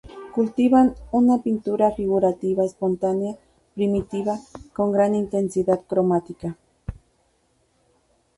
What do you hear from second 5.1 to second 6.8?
intensidad cromática.